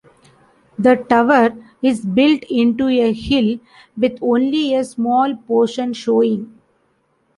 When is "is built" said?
1.83-2.43